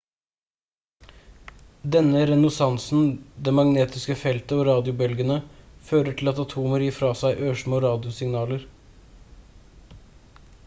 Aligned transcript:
denne 1.95 2.21
resonansen 2.29 3.03
det 3.49 3.51
magnetiske 3.57 4.15
feltet 4.21 4.53
og 4.55 4.63
radiobølgene 4.69 5.37
fører 5.91 6.15
til 6.23 6.31
at 6.33 6.41
atomer 6.45 6.85
gir 6.85 6.95
fra 7.01 7.11
seg 7.21 7.43
ørsmå 7.51 7.83
radiosignaler 7.85 8.65